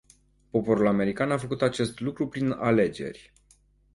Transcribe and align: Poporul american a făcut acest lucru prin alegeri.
Poporul 0.49 0.87
american 0.87 1.31
a 1.31 1.37
făcut 1.37 1.61
acest 1.61 1.99
lucru 1.99 2.27
prin 2.27 2.51
alegeri. 2.51 3.33